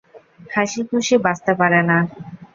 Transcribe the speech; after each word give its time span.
হাসিখুশি 0.53 1.15
বাঁচতে 1.25 1.51
পারে 1.59 1.79
না। 1.89 1.97